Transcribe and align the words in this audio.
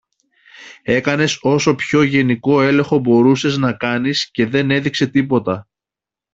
έκανες 0.83 1.37
όσο 1.41 1.75
πιο 1.75 2.01
γενικό 2.03 2.61
έλεγχο 2.61 2.99
μπορούσες 2.99 3.57
να 3.57 3.73
κάνεις 3.73 4.31
και 4.31 4.45
δεν 4.45 4.71
έδειξε 4.71 5.07
τίποτα 5.07 5.67